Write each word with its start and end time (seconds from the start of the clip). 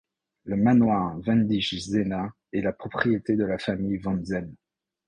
Le 0.45 0.55
manoir 0.55 1.15
de 1.19 1.27
Wendisch 1.29 1.75
Zehna 1.77 2.33
est 2.51 2.61
la 2.61 2.73
propriété 2.73 3.35
de 3.35 3.45
la 3.45 3.59
famille 3.59 3.99
von 3.99 4.19
Zehne. 4.25 4.55